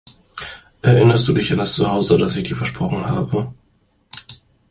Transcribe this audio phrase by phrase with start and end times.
[0.81, 3.53] Erinnerst du dich an das Zuhause, das ich dir versprochen habe?